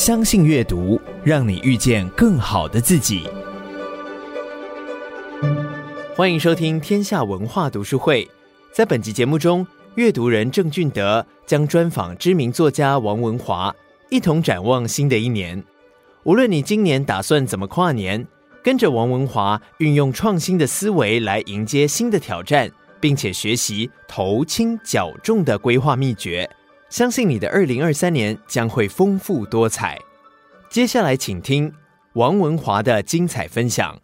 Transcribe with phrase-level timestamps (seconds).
[0.00, 3.28] 相信阅读，让你遇见更好的自己。
[6.16, 8.26] 欢迎收听天下文化读书会。
[8.72, 9.64] 在本集节目中，
[9.96, 13.76] 阅读人郑俊德将专访知名作家王文华，
[14.08, 15.62] 一同展望新的一年。
[16.22, 18.26] 无论你今年打算怎么跨年，
[18.64, 22.70] 跟着王文华运用创新的思维来迎接新的挑战，
[23.00, 26.48] 并且学习头轻脚重的规划秘诀，
[26.90, 29.96] 相信你的二零二三年将会丰富多彩。
[30.68, 31.72] 接下来，请听
[32.14, 33.96] 王文华的精彩分享。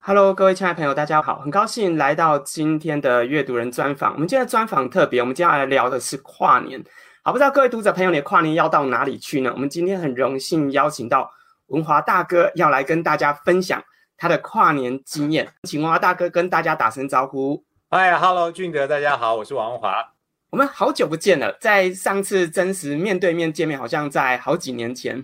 [0.00, 4.12] Hello，各位亲爱的朋友，大家好，很高兴来到今天的阅读人专访。
[4.12, 6.84] 我们今天的专访特别，我们接下来聊的是跨年。
[7.26, 9.50] 好，不知道各位读者朋友，你的跨年要到哪里去呢？
[9.52, 11.28] 我们今天很荣幸邀请到
[11.66, 13.82] 文华大哥，要来跟大家分享
[14.16, 15.52] 他的跨年经验。
[15.64, 17.64] 请文华大哥跟大家打声招呼。
[17.90, 20.12] 嗨，Hello，俊德，大家好，我是王文华。
[20.50, 25.20] 我们好久不见了，在上次真实面对面见面，好像在好几年前，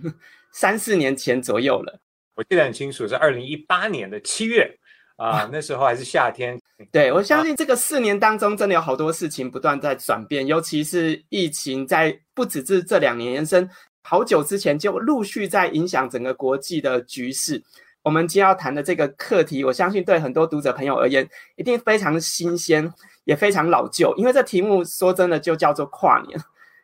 [0.51, 2.01] 三四年前左右了。
[2.35, 4.69] 我记得很清楚，是二零一八年的七月
[5.15, 6.59] 啊，那时候还是夏天。
[6.91, 13.69] 对，我相信这个四年当中，真的有好多事情不断在转变，尤其是疫情，在不只是这两年延伸，
[14.01, 17.63] 好久之前就陆续在影响整个国际的局势。
[18.01, 22.91] 我们今天要谈的这个课题，我相信对很多读者朋友而言，一定非常新鲜，
[23.25, 26.39] 也非常老旧，因为这题目说真的就叫做跨年。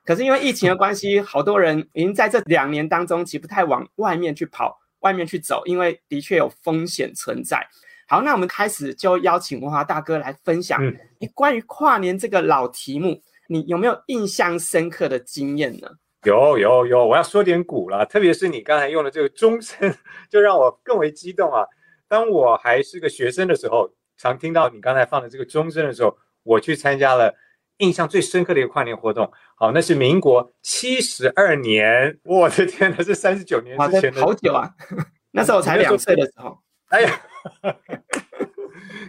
[0.05, 4.79] 可是因为疫情的关系，好多人已经在这两年当中，其实不太往外面去跑。
[5.01, 7.65] 外面去走，因为的确有风险存在。
[8.09, 10.97] 好，那我们开始就邀请文华大哥来分享，嗯，
[11.35, 15.87] 关于跨年这个老题目，你有没有印象深刻的经验呢？
[16.25, 19.95] 有有有，我要说点古了，特别是你刚才用的这个钟声，
[20.29, 21.63] 就让我更为激动啊！
[22.07, 27.33] 当我还是个学生的时候，常听到你刚才放的这个钟声的时候，我去参加了。
[27.77, 34.69] 印象最深刻的一个跨年活动，好，那是民国七十二年，我的天哪，是三十九年之前的，好久啊！
[35.31, 37.21] 那时候我才两岁的时候，哎呀，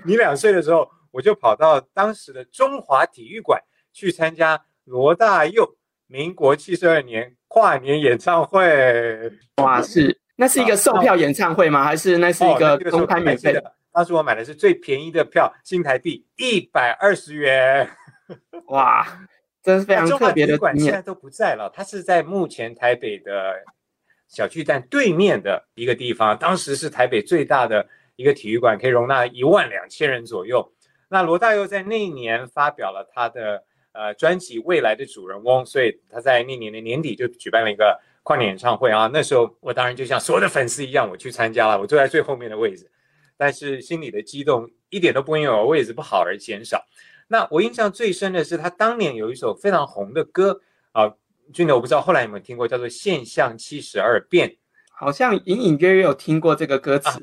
[0.04, 3.60] 你两岁的时候，我就跑到当时的中华体育馆
[3.92, 9.30] 去参加罗大佑民国七十二年跨年演唱会。
[9.56, 11.84] 哇，是， 那是一个售票演唱会吗？
[11.84, 13.60] 还是那是一个公开免费的？
[13.60, 17.88] 哦，当时我买的是最便宜的票，新台币一百二十元。
[18.68, 19.06] 哇，
[19.62, 21.68] 真是非常特别的馆，现在都不在了。
[21.74, 23.56] 它是在目前台北的
[24.28, 26.38] 小巨蛋对面的一个地方。
[26.38, 27.86] 当时是台北最大的
[28.20, 30.70] 一个体育馆，可以容纳一万两千人左右。
[31.08, 39.10] 那罗大佑在那一年发表了他的呃专辑《未来的主人翁》，所以他在那年的年底就举办了一个跨年演唱会啊。
[39.10, 42.91] 那时候我当然就像所有的粉丝一样，我去参加了，我坐在最后面的位置，
[43.38, 46.84] 但是心里的激动一点都不因为我位置不好而减少。
[47.26, 50.60] 那我印象最深的是他当年有一首非常红的歌
[50.92, 51.14] 啊，
[51.53, 54.48] 俊德，我不知道后来有没有听过，叫做《现象七十二变》，
[54.92, 57.09] 好像隐隐约约有听过这个歌词。
[57.09, 57.20] 啊、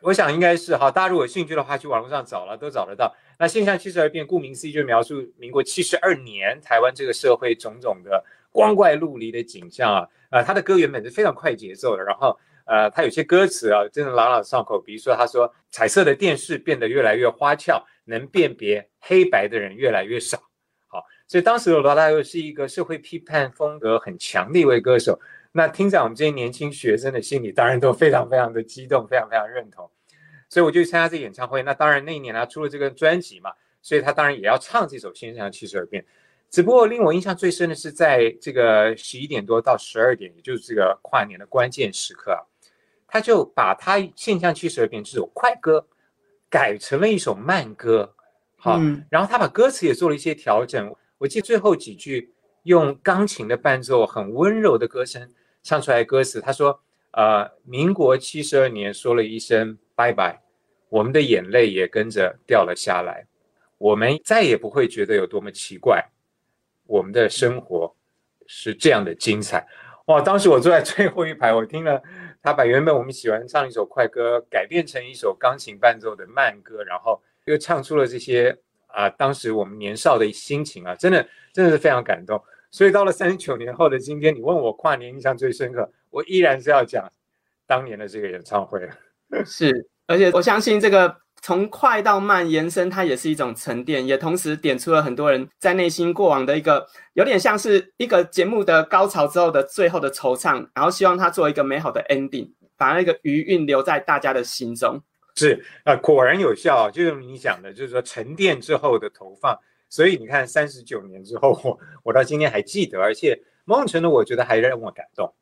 [0.00, 3.14] 我想应该是哈，大家如果有兴趣的话，去网络上找了都找得到。
[3.38, 10.08] 那《现象七十二变》顾名思义，就描述民国七十二年台湾这个社会种种的光怪陆离的景象啊。
[10.30, 14.80] 呃，他的歌原本是非常快节奏的，然后呃，他有些歌词啊，真的朗朗上口。
[14.80, 20.38] 比如说，他说：“彩色的电视变得越来越花俏。”能辨别黑白的人越来越少，
[20.86, 25.18] 好，所以当时的罗大佑是一个社会批判风格很强的一位歌手。
[25.56, 29.90] 那听在我们这些年轻学生的心里，当然都非常非常的激动，非常非常认同。
[30.48, 31.62] 所以我就参加这个演唱会。
[31.62, 33.50] 那当然那一年他出了这个专辑嘛，
[33.80, 36.02] 所以他当然也要唱这首《现象七十二变》。
[36.50, 42.44] 只不过令我印象最深的是，在这个十一点多到十二点，也就是这个跨年的关键时刻啊，
[43.06, 45.86] 他就把他《现象七十二变》这首快歌。
[46.48, 48.14] 改成了一首慢歌，
[48.56, 50.94] 好，嗯，然后他把歌词也做了一些调整。
[51.18, 55.28] 我记得最后几句用钢琴的伴奏，很温柔的歌声
[55.66, 56.40] 唱出来歌词。
[56.40, 60.40] 他说：“呃，民国七十二年说了一声拜拜，
[60.88, 63.26] 我们的眼泪也跟着掉了下来。
[63.76, 66.02] 我们再也不会觉得有多么奇怪，
[66.86, 67.92] 我们的生活
[68.46, 69.66] 是这样的精彩。”
[70.06, 70.20] 哇！
[70.20, 72.00] 当时我坐在最后一排，我听了
[72.40, 78.56] 他把原本我们喜欢唱一首快歌改编成一首钢琴伴奏的慢歌，然后又唱出了这些
[78.86, 82.40] 啊、当时我们年少的心情啊，真的真的是非常感动。
[82.70, 87.10] 所以到了三十九年后的今天，你问我跨年印象最深刻，我依然是要讲
[87.66, 88.88] 当年的这个演唱会。
[89.44, 91.16] 是，而且我相信这个。
[91.42, 105.00] 从快到慢延伸，它也是一种沉淀，也同时点出了很多人在内心过往的一个，有点像是一个节目的高潮之后的最后的惆怅，然后希望它做一个美好的 ending，把那个余韵留在大家的心中。
[105.36, 109.56] 是啊，果然有效，就是你讲的，就是说沉淀之后的投放。
[109.88, 115.32] 所以你看，三十九年之后，我我到今天还记得，而且某种程度，我觉得还让我感动。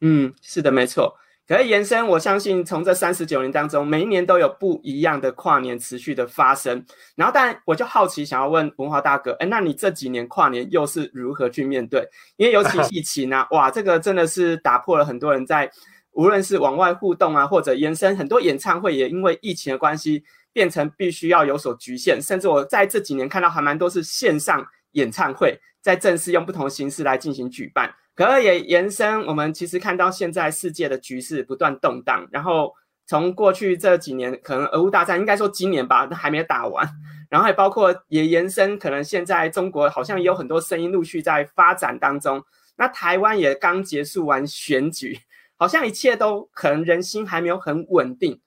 [0.00, 1.16] 嗯，是的，没错。
[1.46, 6.82] 可以延伸，我相信从这三十九年当中，每一年都有不一样的跨年持续的发生。
[7.16, 12.08] 然后，但我就好奇，想要问文华大哥，哎，那你这几年跨年又是如何去面对？
[12.36, 15.70] 因为尤其 疫情啊，哇，这个真的是打破了很多人在
[16.12, 22.20] 无论是往外互动啊，或者延伸很多演唱会，也因为疫情的关系，变成必须要有所局限。
[22.20, 27.94] 甚至我在这几年看到还蛮多是线上演唱会，在正式用不同形式来进行举办。
[28.14, 32.74] 可也延伸，我们其实看到现在世界的局势不断动荡，然后
[33.06, 36.86] 从过去这几年，可能俄乌大战应该说今年吧，都还没有打完，
[37.30, 42.42] 然后也包括也延伸，可能现在中国好像也有很多声音陆续在发展当中。
[42.76, 45.18] 那台湾也刚结束完选举，
[45.56, 48.40] 好像一切都可能人心还没有很稳定。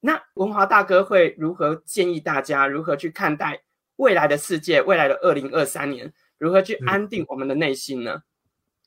[0.00, 3.62] 那文华大哥会如何建议大家如何去看待
[3.96, 8.12] 未来的世界，未来的二零二三年，如何去安定我们的内心呢？
[8.14, 8.22] 嗯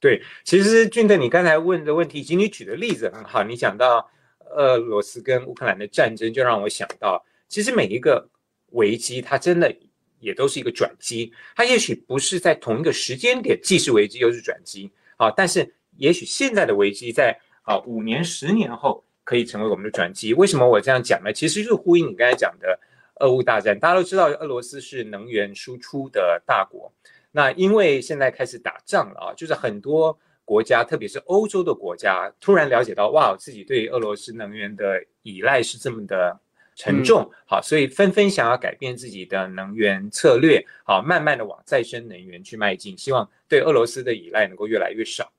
[0.01, 3.43] 对，其实俊德，你刚才问的问题以及你举的例子很好。
[3.43, 4.09] 你讲到
[4.51, 8.25] 俄罗斯跟乌克兰的战争，就让我想到，其实每一个
[8.67, 9.75] 危机，它真的
[10.21, 11.33] 也都是一个转机。
[11.53, 15.29] 它也许不是在同一个时间点，既是危机又是转机啊。
[15.31, 20.33] 但是也许现在的危机，在啊五年、十年后可以成为我们的转机。
[20.33, 21.31] 为什么我这样讲呢？
[21.31, 22.79] 其实就是呼应你刚才讲的
[23.17, 23.79] 俄乌大战。
[23.79, 26.91] 大家都知道，俄罗斯是能源输出的大国。
[27.31, 36.39] 那因为现在开始打仗了啊，就是很多国家，特别是欧洲的国家，突然了解到，哇，自己对俄罗斯能源的依赖是这么的
[36.75, 45.31] 沉重，好，所以纷纷想要改变自己的能源策略，好，慢慢的往再生能源去迈进，希望对俄罗斯的依赖能够越来越少。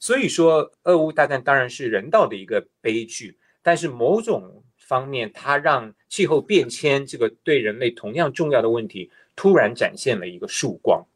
[0.00, 11.06] 所以说，俄乌大战当然是人道的一个悲剧，但是某种方面，它让气候变迁这个对人类同样重要的问题，突然展现了一个曙光。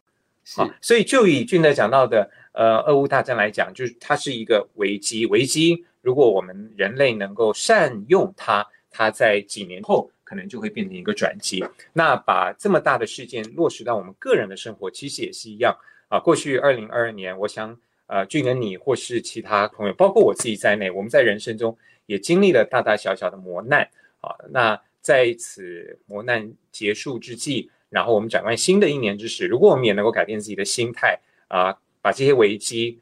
[0.45, 5.25] 是，所以就以俊德讲到的，呃，俄乌大战来讲，就是它是一个危机。
[5.27, 11.65] 危机，如果我们人类能够善用它，它在几年后可能就会变成一个转机。
[11.95, 15.75] 那把这么大的事件落实到我们个人的生活，其实也是一样
[16.09, 16.21] 啊。
[16.21, 17.75] 过去二零二二年，我想，
[18.07, 23.89] 呃，俊德你或是其他朋友，包括我自己在内，我们在人生中也经历了大大小小的磨难
[24.21, 24.35] 啊。
[24.51, 31.19] 那在此磨难结束之际，然后我们展望新的一年之时，如果我们也能够改变自己的心态
[31.49, 33.01] 啊、呃，把这些危机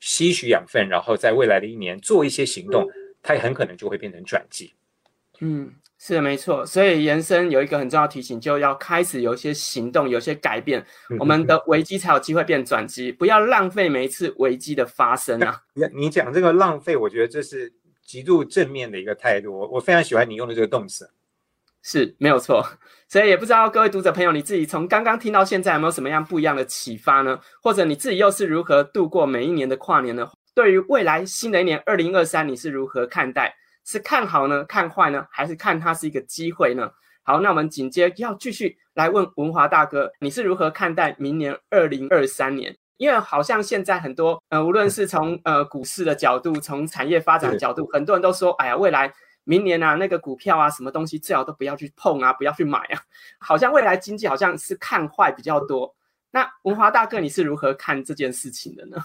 [0.00, 2.88] 吸取养分，然后在未来的一年做一些行动，
[3.22, 4.72] 它也很可能就会变成转机。
[5.40, 5.72] 嗯，
[6.04, 6.66] 是的，没错。
[6.66, 10.84] 所以延伸有一个很重要提醒，就要开始有一些行动，有些改变，
[11.20, 13.12] 我们的危机才有机会变转机。
[13.12, 15.62] 不要浪费每一次危机的发生啊！
[15.74, 17.72] 你 你讲这个浪费，我觉得这是
[18.04, 19.56] 极度正面的一个态度。
[19.56, 21.08] 我我非常喜欢你用的这个动词。
[21.84, 22.66] 是没有错，
[23.08, 27.38] 所以也不知道各位读者朋友，你自己从刚刚听到现在有没有什么样不一样的启发呢？
[27.62, 30.28] 或者你自己又是如何度过每一年的跨年呢？
[30.52, 33.54] 对于未来新的一年二零二三，你是如何看待？
[33.84, 34.64] 是看好呢？
[34.64, 35.26] 看坏呢？
[35.30, 36.90] 还是看它是一个机会呢？
[37.22, 42.76] 好，那我们紧接要继续来问文华大哥，你是如何看待明年二零二三年？
[42.96, 49.12] 因为好像现在很多呃，无论是从呃股市的角度，从产业发展的角度，很多人都说，哎呀，未来。
[49.44, 53.02] 明年啊，那个股票啊，什么东西最好都不要去碰啊，不要去买啊。
[53.40, 55.92] 好像未来经济好像是看坏比较多。
[56.30, 58.98] 那文华大哥，你是如何看这件事情的呢？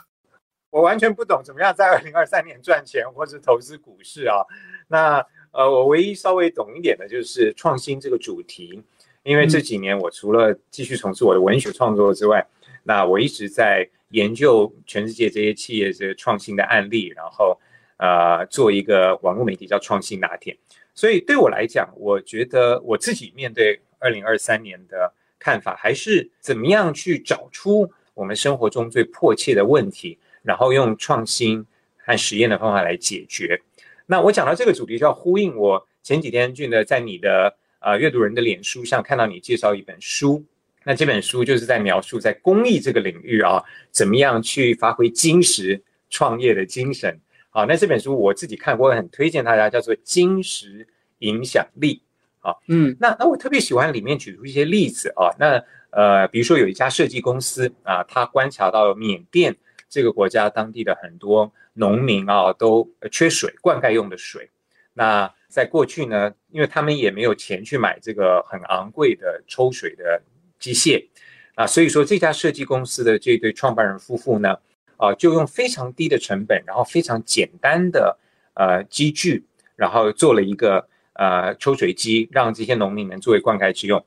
[0.70, 4.46] 我完全不懂怎么样在二零二三年赚钱或是投资股市啊。
[4.88, 8.82] 那呃，我唯一稍微懂一点的就是创新这个主题，
[9.24, 17.60] 因为这几年我除了继续从事我的文学创作之外，嗯、那我一直在研究全世界这些企业这些创新的案例，然后。
[18.00, 20.56] 呃，做一个网络媒体叫创新拿铁，
[20.94, 30.16] 所以对我来讲，我觉得我自己面对二零二三年的看法，还是怎么样去找出我们生活中最迫切的问题，
[30.48, 31.66] 然后用创新
[31.98, 33.62] 和实验的方法来解决。
[34.06, 40.42] 那我讲到这个主题，就要呼应我前几天俊的在你的呃阅读人的脸书上看到你介绍一本书，
[40.86, 43.62] 那这本书就是在描述在公益这个领域啊，
[43.92, 47.20] 怎么样去发挥金石创业的精神。
[47.50, 50.88] 好，那这本书我自己看过，很推荐大家，叫做《金石
[51.20, 51.96] 影响力》。
[52.39, 55.36] 好，嗯，那那我特别喜欢里面举出一些例子啊。
[55.38, 59.54] 那呃，比如说有一家设计公司啊，他观察到缅甸
[59.89, 64.50] 这个国家当地的很多农民啊都缺水，灌溉用的水。
[64.94, 70.22] 那在过去呢，因为他们也没有钱去买这个很昂贵的抽水的
[70.60, 71.08] 机械
[71.56, 74.58] 啊，所以说这家设计公司的这对创办人夫妇呢。
[75.00, 78.17] 啊，就用非常低的成本，然后非常简单的
[78.56, 84.03] 呃机具，然后做了一个呃抽水机，让这些农民们作为灌溉之用。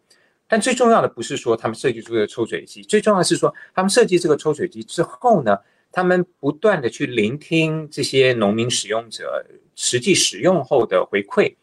[0.50, 5.56] 但最重要的不是说他们设计出的抽水机，最重要的是说他们设计这个抽水机之后呢，
[5.92, 11.54] 他们不断的去聆听这些农民使用者实际使用后的回馈，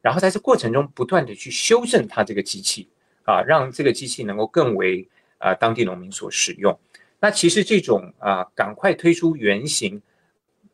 [0.00, 2.88] 然后在这过程中不断的去修正它这个机器
[3.24, 6.78] 啊，让这个机器能够更为啊当地农民所使用。
[7.18, 10.00] 那其实这种啊赶快推出原型，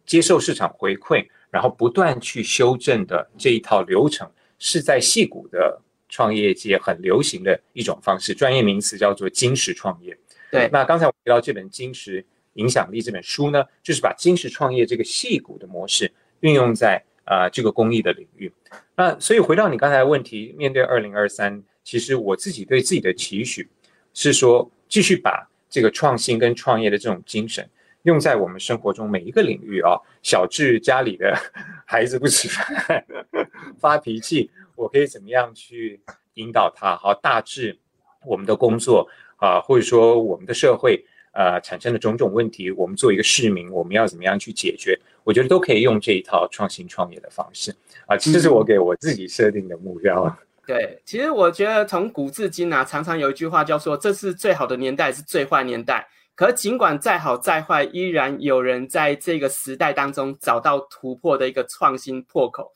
[0.04, 5.80] 接受市场回馈，然后不断去修正的这一套流程，是在矽谷的。
[6.14, 10.16] 创业界很流行的一种方式，专业名词叫做金石创业。
[10.48, 18.52] 对，那刚才我提到这本《金石影响力》这本书呢，就是把金石创业这个细骨的模式运用在啊、呃、这个公益的领域。
[18.94, 23.68] 那所以回到你刚才的问题，面对二零二三，其实我自己对自己的期许
[24.12, 27.68] 是说，继续把这个创新跟创业的这种精神
[28.02, 31.36] 用在我们生活中每一个领域啊，小至家里的
[31.84, 33.04] 孩子不吃饭
[33.80, 34.48] 发脾气。
[34.76, 36.00] 我可以怎么样去
[36.34, 36.96] 引导他？
[36.96, 37.78] 好，大致
[38.26, 44.98] 我们的工作啊，或者说我们的社会呃产生的种种问题，我们作为一个市民，我们要怎么样去解决？
[45.22, 47.74] 我觉得都可以用这一套创新创业的方式
[48.06, 50.24] 啊，这是我给我自己设定的目标。
[50.24, 56.06] 嗯、 对，其实我觉得从古至今啊，常常有一句话叫做“这是最好的年代，是最坏年代”。
[56.36, 62.72] 可尽管再好再坏，依然有人在这个时代当中找到突破的一个创新破口。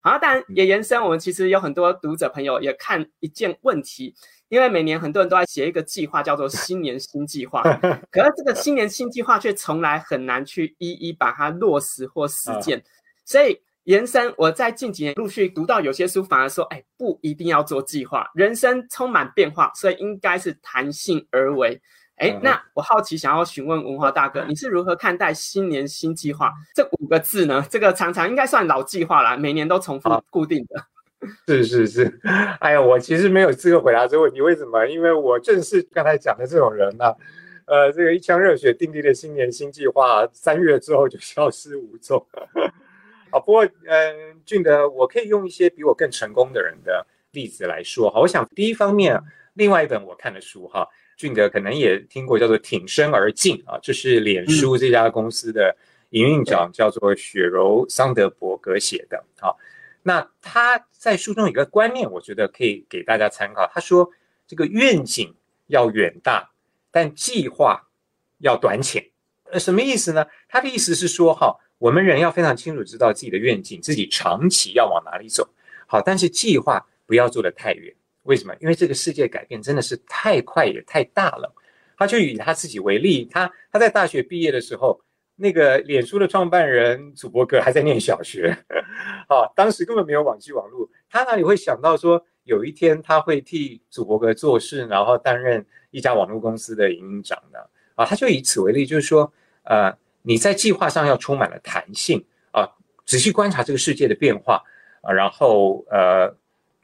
[0.00, 4.14] 好，当然也延伸，我们其实有很多读者朋友也看一件问题，
[4.48, 7.62] 因为每年很多人都在写一个计划，叫做新年新计划，
[8.10, 12.82] 可是这个新年新计划却从来很难去一一把它落实或实践。
[13.24, 21.80] 所以延伸，我在近几年陆续读到有些书，反而说，哎，不一定要做计划，人生充满变化，所以应该是弹性而为。
[22.18, 27.64] 哎，那我好奇，想要询问文华大哥，你是如何看待新年新计划这五个字呢？
[27.70, 30.84] 这个常常应该算老计划啦，每年都重复固定的。
[31.46, 32.20] 是是是，
[32.60, 34.86] 哎呀，我其实没有资格回答这个问题，为什么？
[34.86, 37.16] 因为我正是刚才讲的这种人呢、啊。
[37.66, 42.24] 呃，这个一腔热血订立的新年新计划，三月之后就消失无踪。
[43.30, 44.14] 啊，不过，嗯、呃，
[44.46, 48.10] 俊德，我可以用一些比我更成功的人的例子来说。
[48.10, 49.20] 好，我想第一方面，
[49.52, 50.88] 另外一本我看的书哈。
[51.18, 55.76] 俊德可能也听过叫做“挺身而进”啊，这是脸书这家公司的
[56.10, 59.22] 营运长叫做雪柔桑德伯格写的。
[59.40, 59.58] 好，
[60.04, 63.68] 那他在书中有一个观念，我觉得可以给大家参考。
[63.74, 64.08] 他说
[64.46, 65.34] ：“这个愿景
[65.66, 66.48] 要远大，
[66.92, 67.88] 但计划
[68.38, 69.04] 要短浅。”
[69.50, 70.24] 呃，什么意思呢？
[70.48, 75.48] 他的意思是说，哈，我们人要非常清楚知道自己的愿景，自己长期要往哪里走。
[75.88, 77.92] 好，但是计划不要做得太远。
[78.28, 78.54] 为什么？
[78.60, 81.50] 因为这个世界改变真的是太快也太大了。
[81.96, 85.00] 他就以他自己为例，他他在大学毕业的时候，
[85.34, 88.56] 那个脸书的创办人祖伯格还在念小学，
[89.26, 97.58] 啊，当时根本没有网际网络，他哪里会想到说有一天他会替祖伯格做事，然后担任一家网络公司的营运长呢？
[97.96, 99.32] 啊，他就以此为例，就是说，
[99.64, 99.92] 呃，
[100.22, 102.68] 你在计划上要充满了弹性啊，
[103.06, 104.62] 仔细观察这个世界的变化
[105.00, 106.32] 啊，然后呃，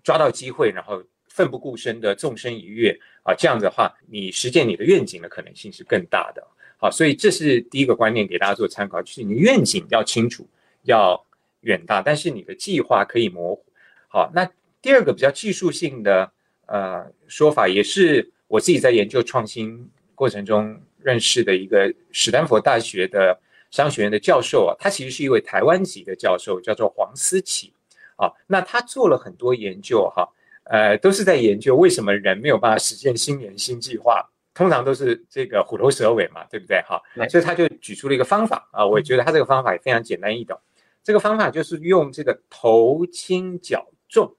[0.02, 1.00] 抓到机会，然后。
[1.34, 6.46] 奋不顾身的纵身一跃啊，这样的话，你实现你的愿景的可能性是更大的。
[6.76, 10.48] 好，所以这是第一个观念，给大家做参考，就是你愿景要清楚，
[10.84, 11.20] 要
[11.62, 13.64] 远大，但是你的计划可以模糊。
[14.06, 14.48] 好，那
[14.80, 16.30] 第二个比较技术性的
[16.66, 23.36] 呃说法，也是我自己在研究创新过程中认识的一个史丹佛大学的
[23.72, 27.72] 商学院的教授啊，他其实是一位台湾籍的教授，叫做黄思齐
[28.14, 28.30] 啊。
[28.46, 30.28] 那他做了很多研究哈。
[30.64, 36.80] 呃，都是在研究为什么人没有办法实现新年新计划，通常都是这个虎头蛇尾嘛，对不对？
[36.88, 40.58] 哈，所以他就举出了一个方法啊，我觉得他这个方法也非常简单易懂。
[41.02, 44.34] 这个方法就是用这个头轻脚重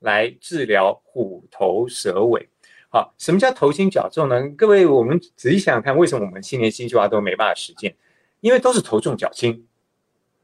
[0.00, 2.48] 来治疗虎头蛇尾。
[2.88, 4.48] 好，什么叫头轻脚重呢？
[4.56, 7.94] 各位，我们仔细想想看，为什么我们新年新计划都没办法实践？
[8.40, 9.66] 因为都是头重脚轻。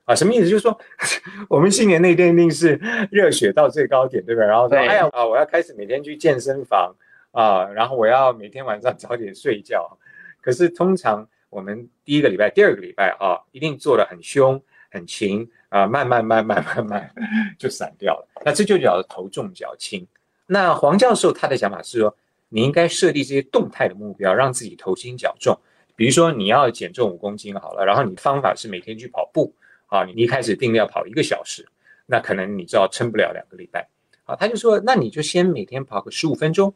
[0.05, 0.49] 啊，什么意思？
[0.49, 0.77] 就是说，
[1.49, 2.75] 我们新年那天一定是
[3.11, 4.47] 热血到最高点，对不对？
[4.47, 6.95] 然后说，哎呀，啊，我要开始每天去健身房
[7.31, 9.97] 啊，然后我要每天晚上早点睡觉。
[10.41, 17.11] 可是通常我们第一个礼拜、第二个礼拜啊，一定做的很凶、很勤啊，慢慢、慢慢、慢慢
[17.57, 18.29] 就散掉了。
[18.45, 20.05] 那这就叫头重脚轻。
[20.47, 22.17] 那黄教授他的想法是说，
[22.49, 25.57] 你应该设立这些动态的目标，让自己头轻脚重。
[25.95, 29.55] 比如说你要减重五公斤好了，然后你的方法是每天去跑步。
[29.93, 31.69] 啊，你一开始定要跑一个小时，
[32.07, 33.87] 那可能你知道撑不了两个礼拜。
[34.25, 36.73] 啊，他就说，那你就先每天跑个十五分钟，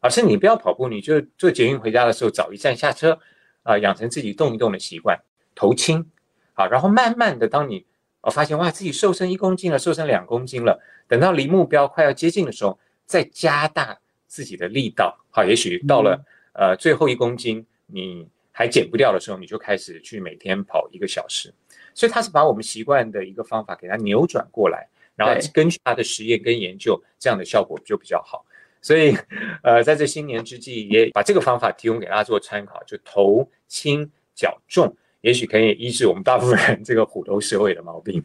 [0.00, 3.20] 啊，是你不要跑步，你就坐捷运回家的时候早一站下车，
[3.62, 5.20] 啊，养成自己动一动的习惯，
[5.54, 6.10] 头轻，
[6.54, 7.84] 啊，然后慢慢的，当你
[8.22, 21.52] 哦，发现哇自己瘦身一公斤了，瘦身两公斤了，等到离目标快要接近的时候，再加大自己的力道，好，也许到了、嗯、呃最后一公斤你还减不掉的时候，你就开始去每天跑一个小时。
[21.96, 24.86] 所以他是把我们习惯的一个方法给它扭转过来，
[25.16, 28.44] 然后根据他的实验跟研究，这样的效果就比较好。
[28.82, 29.16] 所以，
[29.62, 38.22] 呃，在这新年之际，也把这个方法提供给大家做参考，就头轻脚重，也许可以医治我们大部分人这个虎头蛇尾的毛病。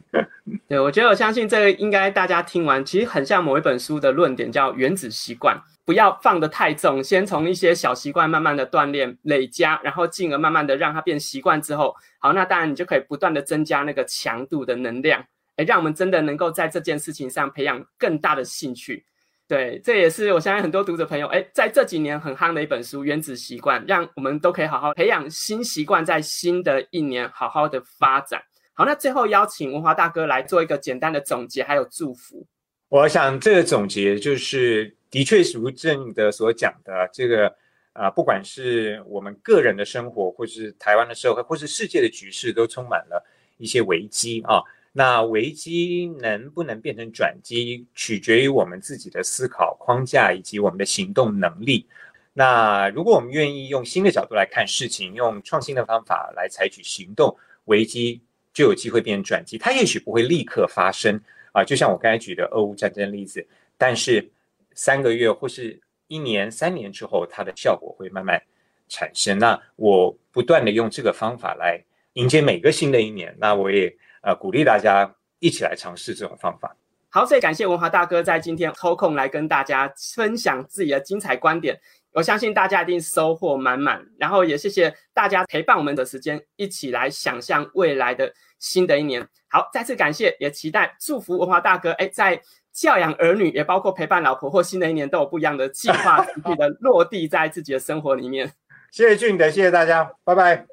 [0.68, 11.94] 对，我觉得我相信这个应该大家听完，其实很像某一本书的论点，叫原子习惯，不要放得太重，先从一些小习惯慢慢的锻炼累加，然后进而慢慢的让它变习惯之后。
[12.18, 15.24] 好，那当然你就可以不断的增加那个强度的能量，
[15.56, 19.04] 诶，让我们真的能够在这件事情上培养更大的兴趣。
[19.48, 28.40] 对，这也是我相信很多读者朋友，诶，在这几年很夯的一本书《原子习惯》，让我们都可以好好培养新习惯，在新的一年好好的发展。
[28.72, 32.46] 好，那最后邀请文华大哥来做一个简单的总结，还有祝福。
[32.88, 37.54] 我想这个总结就是，的确如正德所讲的这个。
[37.94, 43.22] 啊，不管是我们个人的生活，或是台湾的社会，或是世界的局势，都充满了
[43.58, 44.62] 一些危机啊。
[44.92, 51.86] 那危机能不能变成转机，取决于我们自己的思考框架以及我们的行动能力。
[52.32, 58.22] 那如果我们愿意用新的角度来看事情，用创新的方法来采取行动，危机
[58.54, 59.58] 就有机会变成转机。
[59.58, 61.20] 它也许不会立刻发生
[61.52, 64.26] 啊，就像我刚才举的俄乌战争例子，但是
[64.74, 65.80] 三个月或是。
[66.08, 68.38] 一年、三年之后，它的效果会慢慢
[68.86, 69.38] 产生。
[69.38, 73.34] 那我不断的用这个方法来迎接每个新的一年。
[73.38, 76.76] 那我也呃鼓励大家一起来尝试这种方法。
[77.08, 81.80] 好，所以感谢文华大哥在今天抽空来跟大家分享自己的精彩观点。
[82.12, 84.06] 我相信大家一定收获满满。
[84.18, 89.26] 然后也谢谢大家陪伴我们的时间，一起来想象未来的新的一年。
[89.48, 91.92] 好，再次感谢，也期待祝福文华大哥。
[91.92, 92.42] 哎，在。
[92.72, 98.52] 教养儿女，也包括陪伴老婆，或新的一年都有不一样的计划，继续的落地在自己的生活里面。
[98.90, 100.66] 谢谢俊德，谢谢大家，拜拜。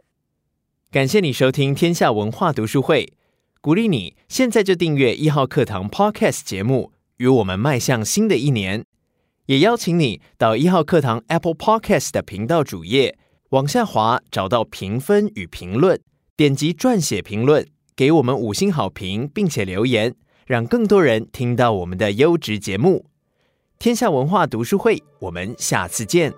[0.92, 3.14] 感谢你收听天下文化读书会，
[3.62, 8.86] 鼓励你现在就订阅一号课堂 Podcast 节目，与我们迈向新的一年。
[9.46, 13.18] 也邀请你到一号课堂 Apple Podcast 的频道主页
[13.50, 16.00] 往下滑，找到评分与评论，
[16.36, 20.16] 点击撰写评论，给我们五星好评，并且留言。
[20.50, 23.06] 让更多人听到我们的优质节目
[23.78, 26.34] 《天下文化读书会》，我们下次见。